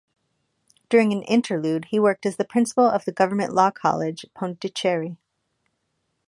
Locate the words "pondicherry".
4.33-5.15